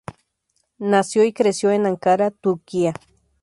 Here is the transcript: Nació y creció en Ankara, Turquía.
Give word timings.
Nació 0.79 1.23
y 1.25 1.31
creció 1.31 1.69
en 1.69 1.85
Ankara, 1.85 2.31
Turquía. 2.31 2.95